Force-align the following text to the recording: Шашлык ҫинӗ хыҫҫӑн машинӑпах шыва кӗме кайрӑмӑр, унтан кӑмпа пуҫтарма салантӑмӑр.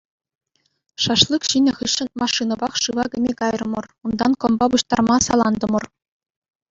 Шашлык 1.03 1.43
ҫинӗ 1.49 1.71
хыҫҫӑн 1.79 2.07
машинӑпах 2.21 2.73
шыва 2.85 3.05
кӗме 3.15 3.31
кайрӑмӑр, 3.41 3.85
унтан 4.09 4.33
кӑмпа 4.47 4.65
пуҫтарма 4.73 5.17
салантӑмӑр. 5.27 5.83